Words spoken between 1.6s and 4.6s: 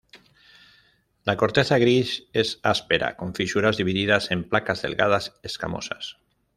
gris es áspera con fisuras divididas en